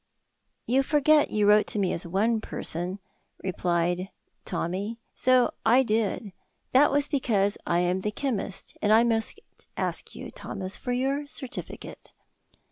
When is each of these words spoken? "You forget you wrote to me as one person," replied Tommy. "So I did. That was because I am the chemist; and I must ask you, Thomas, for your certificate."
"You 0.65 0.81
forget 0.81 1.29
you 1.29 1.47
wrote 1.47 1.67
to 1.67 1.77
me 1.77 1.93
as 1.93 2.07
one 2.07 2.41
person," 2.41 2.97
replied 3.43 4.09
Tommy. 4.45 4.99
"So 5.13 5.53
I 5.63 5.83
did. 5.83 6.33
That 6.71 6.91
was 6.91 7.07
because 7.07 7.55
I 7.67 7.81
am 7.81 7.99
the 7.99 8.09
chemist; 8.09 8.75
and 8.81 8.91
I 8.91 9.03
must 9.03 9.39
ask 9.77 10.15
you, 10.15 10.31
Thomas, 10.31 10.75
for 10.75 10.91
your 10.91 11.27
certificate." 11.27 12.13